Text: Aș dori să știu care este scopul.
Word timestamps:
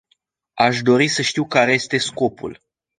Aș 0.53 0.81
dori 0.81 1.07
să 1.07 1.21
știu 1.21 1.45
care 1.47 1.73
este 1.73 1.97
scopul. 1.97 2.61